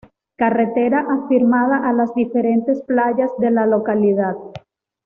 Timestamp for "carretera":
0.35-1.05